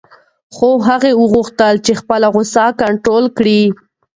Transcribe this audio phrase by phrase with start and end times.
[0.55, 3.61] خو هغه وغوښتل چې خپله غوسه کنټرول کړي.